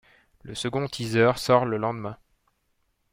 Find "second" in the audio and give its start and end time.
0.55-0.87